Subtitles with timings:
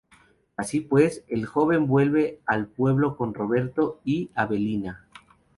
[0.57, 5.07] Así pues, el joven vuelve al pueblo con Roberto y Avelina.